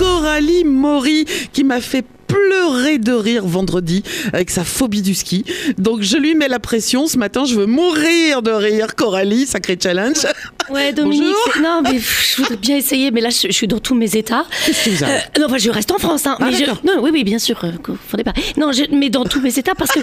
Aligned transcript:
Coralie 0.00 0.64
Maury 0.64 1.26
qui 1.52 1.62
m'a 1.62 1.80
fait 1.82 2.04
pleurer 2.26 2.96
de 2.98 3.12
rire 3.12 3.44
vendredi 3.44 4.02
avec 4.32 4.48
sa 4.50 4.64
phobie 4.64 5.02
du 5.02 5.14
ski. 5.14 5.44
Donc 5.76 6.00
je 6.02 6.16
lui 6.16 6.34
mets 6.34 6.48
la 6.48 6.58
pression. 6.58 7.06
Ce 7.06 7.18
matin, 7.18 7.44
je 7.44 7.54
veux 7.56 7.66
mourir 7.66 8.40
de 8.40 8.50
rire. 8.50 8.94
Coralie, 8.96 9.46
sacré 9.46 9.76
challenge. 9.82 10.26
Ouais, 10.70 10.92
Dominique. 10.94 11.34
Non, 11.60 11.82
mais 11.82 11.98
je 11.98 12.36
voudrais 12.40 12.56
bien 12.56 12.76
essayer, 12.76 13.10
mais 13.10 13.20
là, 13.20 13.28
je, 13.30 13.48
je 13.48 13.52
suis 13.52 13.66
dans 13.66 13.80
tous 13.80 13.94
mes 13.94 14.16
états. 14.16 14.46
Qu'est-ce 14.64 14.88
vous 14.90 15.04
Euh, 15.04 15.18
non, 15.38 15.46
enfin, 15.46 15.58
je 15.58 15.68
reste 15.70 15.90
en 15.90 15.98
France. 15.98 16.26
Hein, 16.26 16.36
Ah, 16.40 16.46
mais 16.46 16.52
je- 16.54 16.60
d'accord. 16.60 16.80
non, 16.84 17.02
oui, 17.02 17.10
oui, 17.12 17.24
bien 17.24 17.38
sûr. 17.40 17.58
euh, 17.64 17.72
confondez 17.82 18.24
pas. 18.24 18.32
Non, 18.56 18.70
je- 18.72 18.84
mais 18.94 19.10
dans 19.10 19.24
tous 19.24 19.40
mes 19.40 19.58
états 19.58 19.74
parce 19.74 19.90
que 19.92 20.00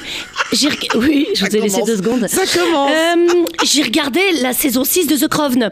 j'ai. 0.51 0.67
Oui, 0.95 1.27
je 1.33 1.45
vous 1.45 1.55
ai 1.55 1.61
laissé 1.61 1.81
deux 1.83 1.97
secondes. 1.97 2.27
Ça 2.27 2.41
commence. 2.45 2.91
Euh, 2.91 3.45
j'ai 3.63 3.81
regardé 3.83 4.19
la 4.43 4.53
saison 4.53 4.83
6 4.83 5.07
de 5.07 5.15
The 5.15 5.27
Crown. 5.29 5.71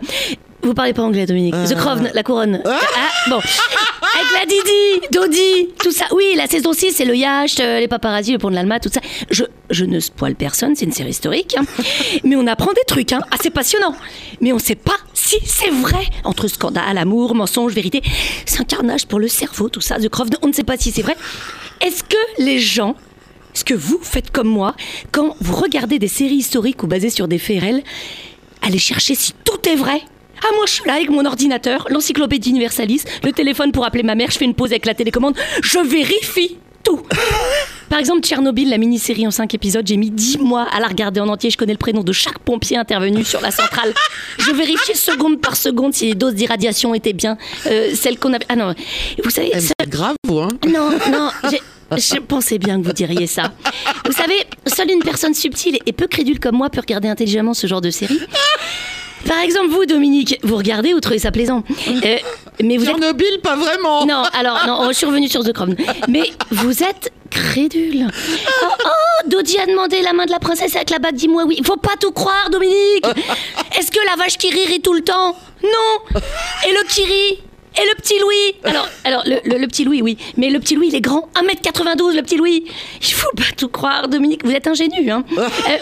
Vous 0.63 0.73
parlez 0.73 0.93
pas 0.93 1.03
anglais, 1.03 1.25
Dominique. 1.27 1.53
The 1.67 1.75
Crown, 1.75 2.09
la 2.13 2.23
couronne. 2.23 2.61
Ah, 2.65 2.79
bon. 3.29 3.39
La 4.37 4.45
Didi, 4.45 5.07
Dodi, 5.11 5.69
tout 5.81 5.91
ça. 5.91 6.05
Oui, 6.11 6.33
la 6.35 6.47
saison 6.47 6.73
6, 6.73 6.91
c'est 6.91 7.05
le 7.05 7.15
yacht, 7.15 7.59
euh, 7.59 7.79
les 7.79 7.87
paparazzis, 7.87 8.33
le 8.33 8.37
pont 8.37 8.49
de 8.49 8.55
l'Alma, 8.55 8.79
tout 8.79 8.89
ça. 8.93 8.99
Je, 9.31 9.43
je 9.69 9.85
ne 9.85 9.99
spoil 9.99 10.35
personne, 10.35 10.75
c'est 10.75 10.85
une 10.85 10.91
série 10.91 11.11
historique. 11.11 11.55
hein. 11.57 11.63
Mais 12.23 12.35
on 12.35 12.45
apprend 12.47 12.73
des 12.73 12.83
trucs, 12.85 13.13
hein, 13.13 13.21
assez 13.31 13.49
passionnants. 13.49 13.95
Mais 14.41 14.51
on 14.51 14.59
sait 14.59 14.75
pas 14.75 14.97
si 15.13 15.37
c'est 15.45 15.69
vrai. 15.69 16.03
Entre 16.25 16.47
scandale, 16.49 16.97
amour, 16.97 17.33
mensonge, 17.33 17.73
vérité. 17.73 18.01
C'est 18.45 18.59
un 18.59 18.65
carnage 18.65 19.05
pour 19.07 19.19
le 19.19 19.27
cerveau, 19.29 19.69
tout 19.69 19.81
ça. 19.81 19.99
The 19.99 20.09
Crown, 20.09 20.29
on 20.41 20.47
ne 20.47 20.53
sait 20.53 20.63
pas 20.63 20.77
si 20.77 20.91
c'est 20.91 21.01
vrai. 21.01 21.15
Est-ce 21.81 22.03
que 22.03 22.17
les 22.43 22.59
gens 22.59 22.95
est-ce 23.53 23.63
que 23.63 23.73
vous 23.73 23.99
faites 24.01 24.31
comme 24.31 24.49
moi 24.49 24.75
quand 25.13 25.37
vous 25.39 25.55
regardez 25.55 25.97
des 25.97 26.09
séries 26.09 26.35
historiques 26.35 26.83
ou 26.83 26.87
basées 26.87 27.09
sur 27.09 27.29
des 27.29 27.37
faits 27.37 27.61
réels 27.61 27.83
Allez 28.61 28.79
chercher 28.79 29.15
si 29.15 29.31
tout 29.45 29.69
est 29.69 29.75
vrai? 29.77 30.01
Ah 30.43 30.47
moi 30.55 30.65
je 30.67 30.73
suis 30.73 30.85
là 30.85 30.93
avec 30.95 31.09
mon 31.09 31.25
ordinateur, 31.25 31.87
l'encyclopédie 31.89 32.49
universalis, 32.49 33.03
le 33.23 33.31
téléphone 33.31 33.71
pour 33.71 33.85
appeler 33.85 34.03
ma 34.03 34.15
mère, 34.15 34.31
je 34.31 34.37
fais 34.37 34.45
une 34.45 34.53
pause 34.55 34.71
avec 34.71 34.85
la 34.85 34.93
télécommande, 34.93 35.35
je 35.63 35.79
vérifie 35.79 36.57
tout. 36.83 37.01
Par 37.89 37.99
exemple, 37.99 38.21
Tchernobyl, 38.21 38.69
la 38.69 38.77
mini-série 38.79 39.25
en 39.27 39.31
5 39.31 39.53
épisodes, 39.53 39.85
j'ai 39.87 39.95
mis 39.97 40.09
10 40.09 40.39
mois 40.39 40.67
à 40.71 40.79
la 40.79 40.87
regarder 40.87 41.19
en 41.19 41.27
entier. 41.29 41.51
Je 41.51 41.57
connais 41.57 41.71
le 41.71 41.77
prénom 41.77 42.01
de 42.03 42.11
chaque 42.11 42.39
pompier 42.39 42.77
intervenu 42.77 43.23
sur 43.23 43.41
la 43.41 43.51
centrale. 43.51 43.93
Je 44.39 44.51
vérifiais 44.51 44.95
seconde 44.95 45.39
par 45.39 45.55
seconde 45.55 45.93
si 45.93 46.07
les 46.07 46.15
doses 46.15 46.33
d'irradiation 46.33 46.95
étaient 46.95 47.13
bien 47.13 47.37
euh, 47.67 47.93
celles 47.95 48.17
qu'on 48.17 48.33
avait. 48.33 48.45
Ah 48.49 48.55
non, 48.55 48.73
vous 49.23 49.29
savez, 49.29 49.51
Eh, 49.53 49.59
C'est 49.59 49.87
grave, 49.89 50.15
vous, 50.27 50.39
hein 50.39 50.49
non, 50.67 50.89
non, 51.11 51.29
j'ai- 51.51 51.61
je 51.97 52.19
pensais 52.19 52.57
bien 52.57 52.81
que 52.81 52.87
vous 52.87 52.93
diriez 52.93 53.27
ça. 53.27 53.53
Vous 54.05 54.11
savez, 54.11 54.35
seule 54.65 54.89
une 54.89 55.03
personne 55.03 55.35
subtile 55.35 55.77
et 55.85 55.93
peu 55.93 56.07
crédule 56.07 56.39
comme 56.39 56.55
moi 56.57 56.71
peut 56.71 56.81
regarder 56.81 57.07
intelligemment 57.07 57.53
ce 57.53 57.67
genre 57.67 57.81
de 57.81 57.91
série. 57.91 58.19
Par 59.27 59.39
exemple, 59.39 59.69
vous, 59.69 59.85
Dominique, 59.85 60.39
vous 60.43 60.55
regardez, 60.57 60.93
vous 60.93 60.99
trouvez 60.99 61.19
ça 61.19 61.31
plaisant. 61.31 61.63
Euh, 62.03 62.17
mais 62.63 62.77
vous 62.77 62.83
êtes... 62.85 62.91
Tchernobyl, 62.91 63.39
pas 63.41 63.55
vraiment. 63.55 64.05
Non, 64.05 64.23
alors, 64.33 64.65
non, 64.67 64.87
je 64.89 64.93
suis 64.93 65.05
revenue 65.05 65.27
sur 65.27 65.43
The 65.43 65.51
Crown. 65.53 65.75
Mais 66.07 66.31
vous 66.51 66.83
êtes 66.83 67.11
crédule. 67.31 68.07
Oh, 68.63 68.65
oh, 68.85 69.27
Dodi 69.29 69.57
a 69.57 69.65
demandé 69.65 70.01
la 70.01 70.13
main 70.13 70.25
de 70.25 70.31
la 70.31 70.39
princesse 70.39 70.75
avec 70.75 70.89
la 70.89 70.99
bague, 70.99 71.15
dis-moi 71.15 71.43
oui. 71.45 71.59
Faut 71.65 71.75
pas 71.77 71.95
tout 71.99 72.11
croire, 72.11 72.49
Dominique 72.51 73.05
Est-ce 73.77 73.91
que 73.91 73.99
la 74.05 74.15
vache 74.15 74.37
qui 74.37 74.49
rit 74.51 74.65
rit 74.65 74.81
tout 74.81 74.93
le 74.93 75.01
temps? 75.01 75.35
Non 75.63 76.19
Et 76.67 76.71
le 76.71 76.87
qui 76.87 77.01
rit? 77.03 77.39
Et 77.77 77.85
le 77.89 77.95
petit 77.95 78.17
Louis? 78.19 78.55
Alors, 78.63 78.87
alors 79.03 79.23
le, 79.25 79.39
le- 79.43 79.57
le 79.57 79.67
petit 79.67 79.83
Louis, 79.83 80.01
oui. 80.01 80.17
Mais 80.37 80.49
le 80.49 80.59
petit 80.61 80.75
Louis, 80.75 80.87
il 80.87 80.95
est 80.95 81.01
grand. 81.01 81.27
1m92, 81.35 82.15
le 82.15 82.21
petit 82.21 82.37
Louis. 82.37 82.63
Il 83.01 83.11
faut 83.13 83.35
pas 83.35 83.43
tout 83.57 83.67
croire, 83.67 84.07
Dominique. 84.07 84.45
Vous 84.45 84.51
êtes 84.51 84.67
ingénu, 84.67 85.11
hein 85.11 85.25
Euh, 85.37 85.77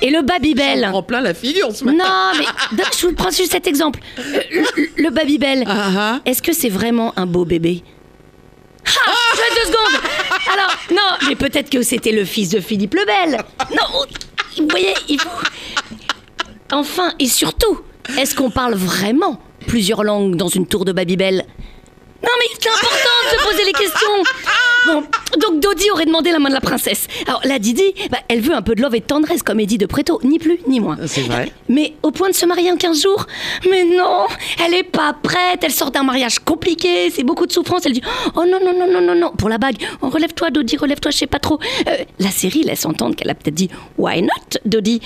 Et 0.00 0.10
le 0.10 0.22
Babybel 0.22 0.90
En 0.92 1.02
plein 1.02 1.20
la 1.20 1.34
figure 1.34 1.74
ce 1.74 1.84
matin. 1.84 1.98
non, 1.98 2.40
mais 2.76 2.82
je 2.98 3.06
vous 3.06 3.14
prends 3.14 3.30
juste 3.30 3.52
cet 3.52 3.66
exemple. 3.66 4.00
Euh, 4.18 4.40
Le, 4.50 5.02
le 5.02 5.10
Babybel, 5.10 5.64
Ah, 5.66 5.90
ah. 5.96 6.20
est-ce 6.24 6.40
que 6.42 6.52
c'est 6.52 6.68
vraiment 6.68 7.12
un 7.16 7.26
beau 7.26 7.44
bébé? 7.44 7.82
Ah, 8.86 9.10
deux 9.54 9.70
secondes 9.72 10.00
Alors, 10.52 10.70
non, 10.92 11.28
mais 11.28 11.34
peut-être 11.36 11.68
que 11.70 11.82
c'était 11.82 12.12
le 12.12 12.24
fils 12.24 12.48
de 12.50 12.60
Philippe 12.60 12.94
le 12.94 13.04
Bel. 13.04 13.38
Non, 13.70 14.04
vous 14.56 14.68
voyez, 14.70 14.94
il 15.08 15.20
faut... 15.20 15.28
Enfin, 16.72 17.12
et 17.18 17.26
surtout, 17.26 17.80
est-ce 18.18 18.34
qu'on 18.34 18.50
parle 18.50 18.74
vraiment 18.74 19.40
plusieurs 19.66 20.04
langues 20.04 20.36
dans 20.36 20.48
une 20.48 20.66
tour 20.66 20.84
de 20.84 20.92
Babybel 20.92 21.44
non 22.20 22.28
mais 22.40 22.46
c'est 22.58 22.68
important 22.68 23.16
de 23.32 23.38
se 23.38 23.44
poser 23.48 23.64
les 23.64 23.72
questions 23.72 24.24
Bon, 24.86 25.04
donc 25.40 25.60
Dodi 25.60 25.87
aurait 25.98 26.06
demandé 26.06 26.30
la 26.30 26.38
main 26.38 26.48
de 26.48 26.54
la 26.54 26.60
princesse. 26.60 27.08
Alors 27.26 27.40
la 27.44 27.58
Didi, 27.58 27.82
bah, 28.10 28.18
elle 28.28 28.40
veut 28.40 28.54
un 28.54 28.62
peu 28.62 28.74
de 28.74 28.82
love 28.82 28.94
et 28.94 29.00
de 29.00 29.04
tendresse 29.04 29.42
comme 29.42 29.58
Eddie 29.58 29.78
de 29.78 29.86
Préto, 29.86 30.20
ni 30.22 30.38
plus 30.38 30.60
ni 30.68 30.78
moins. 30.80 30.96
C'est 31.06 31.22
vrai. 31.22 31.52
Mais 31.68 31.94
au 32.02 32.10
point 32.12 32.30
de 32.30 32.34
se 32.34 32.46
marier 32.46 32.70
en 32.70 32.76
15 32.76 33.02
jours 33.02 33.26
Mais 33.68 33.84
non, 33.84 34.26
elle 34.64 34.74
est 34.74 34.84
pas 34.84 35.12
prête, 35.12 35.62
elle 35.62 35.72
sort 35.72 35.90
d'un 35.90 36.04
mariage 36.04 36.38
compliqué, 36.38 37.10
c'est 37.10 37.24
beaucoup 37.24 37.46
de 37.46 37.52
souffrance, 37.52 37.84
elle 37.84 37.92
dit 37.92 38.02
Oh 38.36 38.44
non, 38.46 38.58
non, 38.64 38.78
non, 38.78 38.90
non, 38.90 39.00
non, 39.00 39.14
non, 39.14 39.32
pour 39.32 39.48
la 39.48 39.58
bague, 39.58 39.76
oh, 40.00 40.08
relève-toi 40.08 40.50
Dodi, 40.50 40.76
relève-toi, 40.76 41.10
je 41.10 41.18
sais 41.18 41.26
pas 41.26 41.40
trop. 41.40 41.58
Euh, 41.88 42.04
la 42.18 42.30
série 42.30 42.62
laisse 42.62 42.86
entendre 42.86 43.16
qu'elle 43.16 43.30
a 43.30 43.34
peut-être 43.34 43.54
dit 43.54 43.70
Why 43.96 44.22
not, 44.22 44.60
Dodi? 44.64 45.00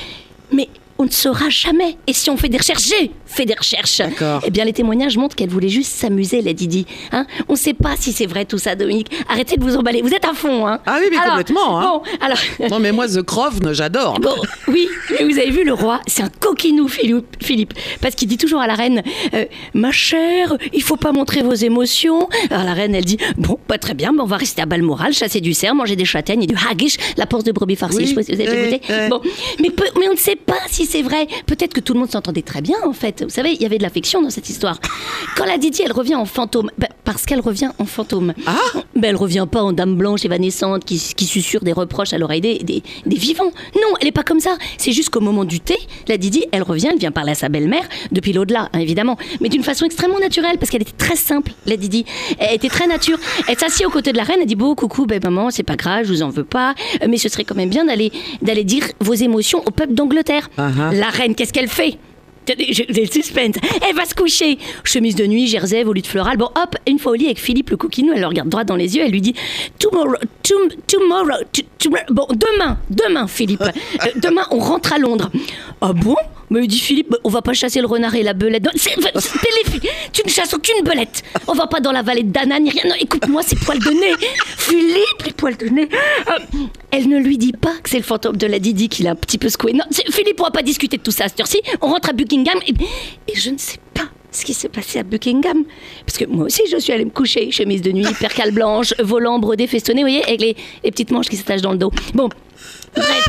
Mais 0.52 0.68
on 1.02 1.06
ne 1.06 1.10
saura 1.10 1.48
jamais. 1.50 1.96
Et 2.06 2.12
si 2.12 2.30
on 2.30 2.36
fait 2.36 2.48
des 2.48 2.58
recherches, 2.58 2.84
j'ai 2.88 3.10
fait 3.26 3.44
des 3.44 3.54
recherches. 3.54 3.98
D'accord. 3.98 4.40
Eh 4.46 4.50
bien, 4.50 4.64
les 4.64 4.72
témoignages 4.72 5.16
montrent 5.16 5.34
qu'elle 5.34 5.48
voulait 5.48 5.68
juste 5.68 5.90
s'amuser, 5.92 6.42
la 6.42 6.52
Didi. 6.52 6.86
Hein 7.10 7.26
on 7.48 7.54
ne 7.54 7.58
sait 7.58 7.74
pas 7.74 7.94
si 7.98 8.12
c'est 8.12 8.26
vrai 8.26 8.44
tout 8.44 8.58
ça, 8.58 8.76
Dominique. 8.76 9.08
Arrêtez 9.28 9.56
de 9.56 9.64
vous 9.64 9.76
emballer. 9.76 10.00
Vous 10.00 10.14
êtes 10.14 10.24
à 10.24 10.32
fond, 10.32 10.66
hein 10.68 10.78
Ah 10.86 10.98
oui, 11.00 11.08
mais 11.10 11.16
Alors, 11.16 11.30
complètement, 11.30 11.80
hein. 11.80 11.82
Bon, 11.82 12.02
alors. 12.24 12.38
Non, 12.70 12.78
mais 12.78 12.92
moi, 12.92 13.08
The 13.08 13.22
Crown, 13.22 13.72
j'adore. 13.72 14.20
Bon, 14.20 14.34
oui, 14.68 14.86
mais 15.10 15.24
vous 15.24 15.38
avez 15.38 15.50
vu 15.50 15.64
le 15.64 15.72
roi, 15.74 16.00
c'est 16.06 16.22
un 16.22 16.28
coquinou 16.40 16.86
Philippe, 16.86 17.74
parce 18.00 18.14
qu'il 18.14 18.28
dit 18.28 18.36
toujours 18.38 18.60
à 18.60 18.68
la 18.68 18.74
reine, 18.74 19.02
euh, 19.34 19.44
ma 19.74 19.90
chère, 19.90 20.56
il 20.72 20.82
faut 20.82 20.96
pas 20.96 21.10
montrer 21.12 21.42
vos 21.42 21.54
émotions. 21.54 22.28
Alors 22.50 22.64
la 22.64 22.74
reine, 22.74 22.94
elle 22.94 23.04
dit, 23.04 23.18
bon, 23.38 23.58
pas 23.66 23.78
très 23.78 23.94
bien, 23.94 24.12
mais 24.12 24.20
on 24.20 24.26
va 24.26 24.36
rester 24.36 24.62
à 24.62 24.66
Balmoral, 24.66 25.12
chasser 25.12 25.40
du 25.40 25.52
cerf, 25.52 25.74
manger 25.74 25.96
des 25.96 26.04
châtaignes 26.04 26.44
et 26.44 26.46
du 26.46 26.54
haggis, 26.70 26.96
la 27.16 27.26
porce 27.26 27.42
de 27.44 27.50
brebis 27.52 27.74
farcie. 27.76 27.96
Oui, 27.98 28.04
je 28.04 28.08
sais 28.10 28.14
pas 28.14 28.22
si 28.22 28.34
vous 28.34 28.40
avez 28.40 28.70
goûté. 28.70 28.80
ouais. 28.92 29.08
Bon, 29.08 29.20
mais, 29.60 29.70
mais 29.98 30.08
on 30.08 30.12
ne 30.12 30.16
sait 30.18 30.36
pas 30.36 30.60
si 30.70 30.86
c'est 30.92 31.00
vrai. 31.00 31.26
Peut-être 31.46 31.72
que 31.72 31.80
tout 31.80 31.94
le 31.94 32.00
monde 32.00 32.10
s'entendait 32.10 32.42
très 32.42 32.60
bien, 32.60 32.76
en 32.84 32.92
fait. 32.92 33.22
Vous 33.22 33.30
savez, 33.30 33.52
il 33.54 33.62
y 33.62 33.64
avait 33.64 33.78
de 33.78 33.82
l'affection 33.82 34.20
dans 34.20 34.28
cette 34.28 34.50
histoire. 34.50 34.78
Quand 35.38 35.46
la 35.46 35.56
Didi, 35.56 35.80
elle 35.82 35.92
revient 35.92 36.16
en 36.16 36.26
fantôme, 36.26 36.70
ben, 36.76 36.88
parce 37.04 37.24
qu'elle 37.24 37.40
revient 37.40 37.70
en 37.78 37.86
fantôme. 37.86 38.34
Ah 38.46 38.58
Ben, 38.94 39.08
elle 39.08 39.16
revient 39.16 39.46
pas 39.50 39.62
en 39.62 39.72
dame 39.72 39.96
blanche 39.96 40.26
évanescente 40.26 40.84
qui, 40.84 40.98
qui 41.16 41.24
susurre 41.24 41.62
des 41.64 41.72
reproches 41.72 42.12
à 42.12 42.18
l'oreille 42.18 42.42
des, 42.42 42.58
des, 42.58 42.82
des 43.06 43.16
vivants. 43.16 43.50
Non, 43.74 43.88
elle 44.02 44.08
est 44.08 44.12
pas 44.12 44.22
comme 44.22 44.40
ça. 44.40 44.58
C'est 44.76 44.92
juste 44.92 45.08
qu'au 45.08 45.20
moment 45.20 45.46
du 45.46 45.60
thé, 45.60 45.76
la 46.08 46.18
Didi, 46.18 46.44
elle 46.52 46.62
revient, 46.62 46.88
elle 46.92 46.98
vient 46.98 47.10
parler 47.10 47.32
à 47.32 47.36
sa 47.36 47.48
belle-mère, 47.48 47.88
depuis 48.10 48.34
l'au-delà, 48.34 48.68
hein, 48.74 48.78
évidemment, 48.78 49.16
mais 49.40 49.48
d'une 49.48 49.62
façon 49.64 49.86
extrêmement 49.86 50.18
naturelle, 50.18 50.58
parce 50.58 50.70
qu'elle 50.70 50.82
était 50.82 50.92
très 50.92 51.16
simple, 51.16 51.52
la 51.64 51.78
Didi. 51.78 52.04
Elle 52.38 52.56
était 52.56 52.68
très 52.68 52.86
nature. 52.86 53.18
Elle 53.48 53.58
s'assied 53.58 53.86
aux 53.86 53.90
côtés 53.90 54.12
de 54.12 54.18
la 54.18 54.24
reine, 54.24 54.40
elle 54.42 54.46
dit 54.46 54.56
Bon, 54.56 54.74
coucou, 54.74 55.06
ben 55.06 55.20
maman, 55.22 55.50
c'est 55.50 55.62
pas 55.62 55.76
grave, 55.76 56.04
je 56.04 56.12
vous 56.12 56.22
en 56.22 56.28
veux 56.28 56.44
pas, 56.44 56.74
mais 57.08 57.16
ce 57.16 57.30
serait 57.30 57.44
quand 57.44 57.54
même 57.54 57.70
bien 57.70 57.86
d'aller 57.86 58.12
d'aller 58.42 58.64
dire 58.64 58.84
vos 59.00 59.14
émotions 59.14 59.62
au 59.64 59.70
peuple 59.70 59.94
d'Angleterre. 59.94 60.50
Ah 60.58 60.68
ah. 60.78 60.92
La 60.92 61.08
reine, 61.10 61.34
qu'est-ce 61.34 61.52
qu'elle 61.52 61.68
fait? 61.68 61.98
J'ai 62.70 62.86
le 62.88 63.06
suspense. 63.06 63.54
Elle 63.88 63.94
va 63.94 64.04
se 64.04 64.14
coucher. 64.16 64.58
Chemise 64.82 65.14
de 65.14 65.24
nuit, 65.26 65.46
jersey, 65.46 65.84
volute 65.84 66.08
florale. 66.08 66.36
Bon, 66.36 66.46
hop, 66.46 66.76
une 66.88 66.98
fois 66.98 67.12
au 67.12 67.14
lit 67.14 67.26
avec 67.26 67.38
Philippe 67.38 67.70
le 67.70 67.76
coquinou, 67.76 68.12
elle 68.12 68.20
le 68.20 68.26
regarde 68.26 68.48
droit 68.48 68.64
dans 68.64 68.74
les 68.74 68.96
yeux, 68.96 69.02
elle 69.04 69.12
lui 69.12 69.20
dit 69.20 69.34
Tomorrow, 69.78 70.16
tom- 70.42 70.68
tomorrow, 70.88 71.44
t- 71.52 71.64
tomorrow- 71.78 72.04
bon, 72.10 72.26
demain, 72.30 72.78
demain, 72.90 73.28
Philippe, 73.28 73.62
Euh, 74.04 74.08
demain, 74.16 74.42
on 74.50 74.58
rentre 74.58 74.92
à 74.92 74.98
Londres. 74.98 75.30
Ah 75.80 75.92
bon? 75.92 76.16
Me 76.52 76.66
dit 76.66 76.78
Philippe, 76.78 77.14
on 77.24 77.28
va 77.28 77.42
pas 77.42 77.52
chasser 77.52 77.80
le 77.80 77.86
renard 77.86 78.14
et 78.14 78.22
la 78.22 78.32
belette. 78.34 78.64
Non, 78.64 78.70
c'est- 78.76 78.94
tu 80.12 80.22
ne 80.24 80.30
chasses 80.30 80.54
aucune 80.54 80.82
belette. 80.84 81.22
On 81.48 81.52
va 81.54 81.66
pas 81.66 81.80
dans 81.80 81.92
la 81.92 82.02
vallée 82.02 82.22
de 82.22 82.30
Dana 82.30 82.58
ni 82.60 82.70
rien. 82.70 82.82
Non, 82.86 82.94
écoute-moi, 83.00 83.42
c'est 83.44 83.58
poils 83.58 83.78
de 83.78 83.90
nez. 83.90 84.12
Philippe, 84.58 85.22
les 85.26 85.32
poils 85.32 85.56
de 85.56 85.66
nez. 85.66 85.88
Euh, 86.28 86.58
elle 86.90 87.08
ne 87.08 87.18
lui 87.18 87.38
dit 87.38 87.52
pas 87.52 87.74
que 87.82 87.88
c'est 87.90 87.96
le 87.98 88.02
fantôme 88.04 88.36
de 88.36 88.46
la 88.46 88.58
Didi 88.58 88.88
qui 88.88 89.02
l'a 89.02 89.10
un 89.12 89.14
petit 89.16 89.38
peu 89.38 89.48
secoué. 89.48 89.72
Non, 89.72 89.84
Philippe, 90.10 90.40
on 90.40 90.44
va 90.44 90.50
pas 90.50 90.62
discuter 90.62 90.96
de 90.98 91.02
tout 91.02 91.10
ça 91.10 91.24
à 91.24 91.28
cette 91.28 91.40
heure-ci. 91.40 91.60
On 91.80 91.88
rentre 91.88 92.10
à 92.10 92.12
Buckingham 92.12 92.58
et, 92.66 92.72
et 93.32 93.36
je 93.36 93.50
ne 93.50 93.58
sais 93.58 93.78
pas 93.94 94.04
ce 94.30 94.44
qui 94.44 94.54
s'est 94.54 94.68
passé 94.68 94.98
à 94.98 95.02
Buckingham. 95.02 95.64
Parce 96.06 96.18
que 96.18 96.24
moi 96.26 96.46
aussi, 96.46 96.62
je 96.70 96.76
suis 96.78 96.92
allée 96.92 97.04
me 97.04 97.10
coucher. 97.10 97.50
Chemise 97.50 97.82
de 97.82 97.92
nuit, 97.92 98.06
percale 98.20 98.50
blanche, 98.52 98.94
volant 98.98 99.38
brodé 99.38 99.66
festonné, 99.66 100.02
vous 100.02 100.08
voyez, 100.08 100.24
avec 100.24 100.40
les, 100.40 100.56
les 100.84 100.90
petites 100.90 101.10
manches 101.10 101.28
qui 101.28 101.36
s'attachent 101.36 101.62
dans 101.62 101.72
le 101.72 101.78
dos. 101.78 101.92
Bon, 102.14 102.28
bref. 102.94 103.28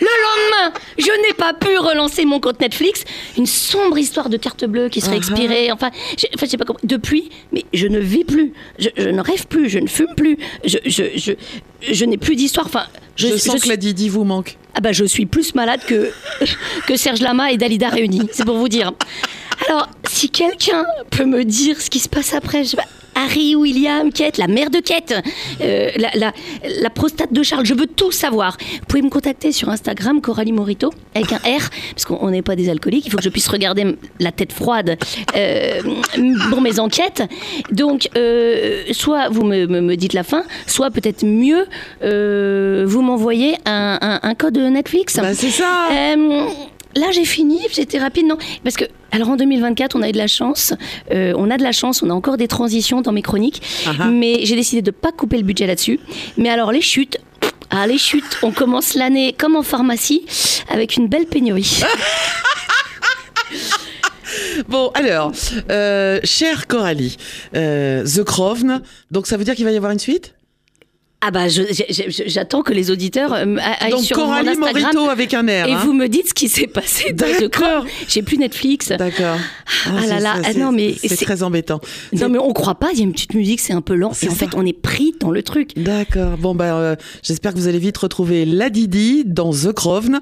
Le 0.00 0.06
lendemain, 0.06 0.78
je 0.98 1.10
n'ai 1.26 1.34
pas 1.34 1.54
pu 1.54 1.76
relancer 1.78 2.24
mon 2.24 2.38
compte 2.40 2.60
Netflix. 2.60 3.02
Une 3.36 3.46
sombre 3.46 3.98
histoire 3.98 4.28
de 4.28 4.36
carte 4.36 4.64
bleue 4.64 4.88
qui 4.88 5.00
serait 5.00 5.16
expirée. 5.16 5.72
Enfin, 5.72 5.90
enfin, 5.90 6.46
je 6.46 6.46
sais 6.46 6.56
pas 6.56 6.64
comment. 6.64 6.78
Depuis, 6.84 7.30
mais 7.52 7.64
je 7.72 7.86
ne 7.88 7.98
vis 7.98 8.24
plus. 8.24 8.52
Je, 8.78 8.88
je 8.96 9.08
ne 9.08 9.20
rêve 9.20 9.46
plus. 9.46 9.68
Je 9.68 9.78
ne 9.78 9.86
fume 9.88 10.14
plus. 10.16 10.38
Je, 10.64 10.78
je, 10.86 11.02
je, 11.16 11.32
je 11.92 12.04
n'ai 12.04 12.16
plus 12.18 12.36
d'histoire. 12.36 12.66
Enfin, 12.66 12.84
Je, 13.16 13.36
sens 13.36 13.54
que 13.54 13.60
suis- 13.62 13.68
la 13.70 13.76
Didi 13.76 14.08
vous 14.08 14.24
manque. 14.24 14.56
ah 14.74 14.80
bah 14.80 14.92
je 14.92 15.04
suis 15.04 15.26
plus 15.26 15.54
malade 15.56 15.80
que, 15.86 16.12
que 16.86 16.96
Serge 16.96 17.20
Lama 17.20 17.50
et 17.50 17.56
Dalida 17.56 17.88
réunis, 17.88 18.28
c'est 18.32 18.44
pour 18.44 18.56
vous 18.56 18.68
dire. 18.68 18.92
Alors, 19.68 19.88
si 20.08 20.30
quelqu'un 20.30 20.84
peut 21.10 21.24
me 21.24 21.44
dire 21.44 21.80
ce 21.80 21.90
qui 21.90 21.98
se 21.98 22.08
passe 22.08 22.32
après, 22.34 22.62
je... 22.64 22.76
Harry, 23.18 23.56
William, 23.56 24.12
Kate, 24.12 24.38
la 24.38 24.46
mère 24.46 24.70
de 24.70 24.78
Kate, 24.80 25.12
euh, 25.60 25.90
la, 25.96 26.10
la- 26.14 26.32
la 26.80 26.90
prostate 26.90 27.32
de 27.32 27.42
Charles. 27.42 27.66
Je 27.66 27.74
veux 27.74 27.86
tout 27.86 28.12
savoir. 28.12 28.56
Vous 28.60 28.86
pouvez 28.88 29.02
me 29.02 29.10
contacter 29.10 29.50
sur 29.52 29.68
Instagram, 29.68 30.20
Coralie 30.20 30.52
Morito, 30.52 30.90
avec 31.14 31.32
un 31.32 31.36
R, 31.38 31.68
parce 31.90 32.04
qu'on 32.04 32.30
n'est 32.30 32.42
pas 32.42 32.54
des 32.56 32.68
alcooliques. 32.68 33.06
Il 33.06 33.10
faut 33.10 33.16
que 33.18 33.24
je 33.24 33.28
puisse 33.28 33.48
regarder 33.48 33.96
la 34.20 34.30
tête 34.32 34.52
froide 34.52 34.96
euh, 35.36 35.80
pour 36.50 36.60
mes 36.60 36.78
enquêtes. 36.78 37.22
Donc, 37.72 38.08
euh, 38.16 38.84
soit 38.92 39.28
vous 39.30 39.42
me, 39.44 39.66
me- 39.66 39.80
me 39.80 39.96
dites 39.96 40.12
la 40.12 40.22
fin, 40.24 40.44
soit 40.66 40.90
peut-être 40.90 41.24
mieux, 41.24 41.66
vous 42.02 43.02
m'envoyez 43.02 43.56
un, 43.64 43.98
un- 44.00 44.20
un 44.22 44.34
code 44.34 44.58
Netflix. 44.58 45.16
Bah, 45.16 45.34
c'est 45.34 45.50
ça. 45.50 45.88
Là, 46.96 47.10
j'ai 47.12 47.24
fini, 47.26 47.60
j'étais 47.70 47.98
rapide, 47.98 48.26
non 48.26 48.38
Parce 48.64 48.76
que, 48.76 48.84
alors 49.10 49.30
en 49.30 49.36
2024, 49.36 49.96
on 49.96 50.02
a 50.02 50.08
eu 50.08 50.12
de 50.12 50.18
la 50.18 50.26
chance, 50.26 50.74
euh, 51.12 51.32
on 51.36 51.50
a 51.50 51.56
de 51.56 51.62
la 51.62 51.72
chance, 51.72 52.02
on 52.02 52.10
a 52.10 52.14
encore 52.14 52.36
des 52.36 52.48
transitions 52.48 53.00
dans 53.00 53.12
mes 53.12 53.22
chroniques, 53.22 53.62
Ah 53.86 53.92
ah. 54.00 54.04
mais 54.08 54.40
j'ai 54.44 54.54
décidé 54.56 54.82
de 54.82 54.90
pas 54.90 55.12
couper 55.12 55.38
le 55.38 55.44
budget 55.44 55.66
là-dessus. 55.66 55.98
Mais 56.36 56.50
alors, 56.50 56.72
les 56.72 56.82
chutes. 56.82 57.18
Ah, 57.70 57.86
les 57.86 57.98
chutes, 57.98 58.38
on 58.42 58.50
commence 58.50 58.94
l'année 58.94 59.34
comme 59.36 59.54
en 59.54 59.62
pharmacie, 59.62 60.24
avec 60.70 60.96
une 60.96 61.08
belle 61.08 61.26
pénurie. 61.26 61.82
Bon, 64.68 64.90
alors, 64.94 65.32
euh, 65.70 66.20
chère 66.24 66.66
Coralie, 66.66 67.16
euh, 67.54 68.04
The 68.04 68.24
Crown, 68.24 68.82
donc 69.10 69.26
ça 69.26 69.36
veut 69.36 69.44
dire 69.44 69.54
qu'il 69.54 69.64
va 69.64 69.70
y 69.70 69.76
avoir 69.76 69.92
une 69.92 69.98
suite? 69.98 70.34
Ah 71.20 71.32
bah, 71.32 71.46
j'attends 71.48 72.62
que 72.62 72.72
les 72.72 72.92
auditeurs 72.92 73.32
euh, 73.32 73.56
aillent 73.80 73.90
Donc 73.90 74.02
sur 74.04 74.16
Coralie 74.16 74.44
mon 74.56 74.66
Instagram 74.66 74.82
Morito 74.94 75.10
avec 75.10 75.34
un 75.34 75.42
R. 75.42 75.48
et 75.66 75.72
hein 75.72 75.80
vous 75.84 75.92
me 75.92 76.06
dites 76.06 76.28
ce 76.28 76.34
qui 76.34 76.48
s'est 76.48 76.68
passé 76.68 77.12
dans 77.12 77.26
The 77.26 77.40
D'accord. 77.50 77.50
Crown. 77.50 77.86
J'ai 78.06 78.22
plus 78.22 78.38
Netflix. 78.38 78.90
D'accord. 78.90 79.36
Ah 79.86 79.90
là 79.94 80.00
c'est- 80.02 80.20
là, 80.20 80.34
c'est- 80.44 80.50
ah 80.54 80.58
non, 80.60 80.70
mais 80.70 80.94
c'est 80.94 81.16
très 81.24 81.42
embêtant. 81.42 81.80
Non 82.12 82.28
mais 82.28 82.38
on 82.38 82.52
croit 82.52 82.76
pas, 82.76 82.90
il 82.92 82.98
y 82.98 83.00
a 83.00 83.04
une 83.04 83.12
petite 83.12 83.34
musique, 83.34 83.58
c'est 83.58 83.72
un 83.72 83.80
peu 83.80 83.94
lent. 83.96 84.12
Et 84.22 84.28
en 84.28 84.30
ça. 84.30 84.36
fait, 84.36 84.50
on 84.54 84.64
est 84.64 84.72
pris 84.72 85.12
dans 85.18 85.32
le 85.32 85.42
truc. 85.42 85.72
D'accord. 85.76 86.36
Bon 86.38 86.54
bah 86.54 86.76
euh, 86.76 86.94
j'espère 87.24 87.52
que 87.52 87.58
vous 87.58 87.66
allez 87.66 87.80
vite 87.80 87.98
retrouver 87.98 88.44
la 88.44 88.70
Didi 88.70 89.24
dans 89.26 89.50
The 89.52 89.72
Crown 89.72 90.20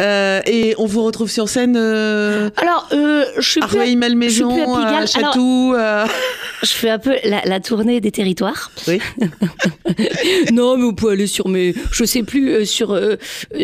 Euh, 0.00 0.40
et 0.46 0.74
on 0.78 0.86
vous 0.86 1.02
retrouve 1.04 1.28
sur 1.30 1.50
scène 1.50 1.76
euh, 1.76 2.48
Alors, 2.56 2.88
je 2.90 3.42
suis 3.42 3.60
à 3.60 3.66
plus, 3.66 3.76
Rueil 3.80 3.98
je 4.22 4.28
suis 4.30 4.42
plus 4.44 4.62
à 4.62 4.64
Pigalle. 4.64 5.04
à 5.14 5.18
Alors- 5.18 5.34
euh, 5.74 6.06
je 6.62 6.68
fais 6.70 6.88
un 6.90 6.98
peu 6.98 7.16
la, 7.24 7.42
la 7.44 7.60
tournée 7.60 8.00
des 8.00 8.10
territoires. 8.12 8.70
Oui. 8.88 8.98
non, 10.52 10.76
mais 10.76 10.82
vous 10.82 10.92
pouvez 10.92 11.12
aller 11.12 11.26
sur 11.26 11.48
mes, 11.48 11.74
je 11.92 12.04
sais 12.04 12.22
plus 12.22 12.50
euh, 12.50 12.64
sur 12.64 12.92
euh, 12.92 13.16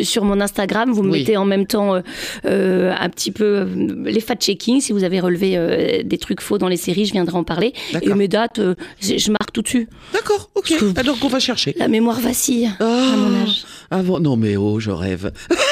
sur 0.03 0.25
mon 0.25 0.41
Instagram. 0.41 0.93
Vous 0.93 1.03
me 1.03 1.11
Oui. 1.11 1.21
mettez 1.21 1.37
en 1.37 1.45
même 1.45 1.67
temps 1.67 1.95
euh, 1.95 2.01
euh, 2.47 2.93
un 2.99 3.09
petit 3.09 3.31
peu 3.31 3.45
euh, 3.45 3.67
les 4.05 4.21
fact-checking. 4.21 4.81
Si 4.81 4.93
vous 4.93 5.05
avez 5.05 5.21
relevé 5.21 5.55
euh, 5.57 6.03
des 6.05 6.19
trucs 6.19 6.41
faux 6.41 6.59
dans 6.59 6.69
les 6.69 6.77
séries, 6.77 7.07
je 7.07 7.13
viendrai 7.13 7.37
en 7.37 7.45
parler. 7.45 7.73
Et 8.03 8.13
mes 8.15 8.29
dates, 8.29 8.59
euh, 8.59 8.75
je 9.01 9.31
marque 9.31 9.53
tout 9.53 9.63
dessus. 9.63 9.89
D'accord. 10.13 10.51
Ok. 10.55 10.67
Parce 10.71 10.81
que- 10.81 10.93
Ah, 10.97 11.03
donc 11.03 11.19
on 11.23 11.29
va 11.29 11.39
chercher. 11.41 11.75
La 11.79 11.89
mémoire 11.89 12.21
vacille 12.21 12.67
à 12.81 12.85
mon 13.17 13.35
Ah, 13.39 13.43
âge. 13.43 13.65
ah 13.91 14.03
bon, 14.03 14.19
non 14.21 14.37
mais 14.37 14.57
oh, 14.57 14.81
je 14.81 14.91
rêve. 14.91 15.33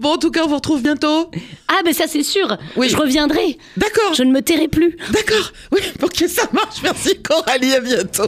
bon, 0.00 0.14
en 0.14 0.18
tout 0.18 0.30
cas, 0.30 0.42
on 0.44 0.48
vous 0.48 0.56
retrouve 0.56 0.82
bientôt. 0.82 1.30
Ah, 1.68 1.80
ben 1.84 1.92
ça 1.92 2.04
c'est 2.06 2.22
sûr. 2.22 2.56
Oui. 2.76 2.88
Je 2.88 2.96
reviendrai. 2.96 3.58
D'accord. 3.76 4.14
Je 4.14 4.22
ne 4.22 4.32
me 4.32 4.40
tairai 4.42 4.68
plus. 4.68 4.96
D'accord. 5.10 5.52
Oui, 5.72 5.80
ok, 6.02 6.24
ça 6.28 6.42
marche. 6.52 6.82
Merci 6.82 7.20
Coralie, 7.22 7.74
à 7.74 7.80
bientôt. 7.80 8.24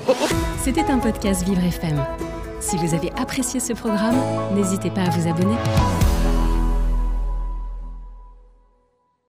C'était 0.63 0.85
un 0.91 0.99
podcast 0.99 1.45
Vivre 1.45 1.63
FM. 1.65 2.03
Si 2.61 2.77
vous 2.77 2.95
avez 2.95 3.11
apprécié 3.19 3.61
ce 3.61 3.73
programme, 3.75 4.17
n'hésitez 4.55 4.91
pas 4.91 5.03
à 5.03 5.11
vous 5.11 5.29
abonner. 5.29 5.57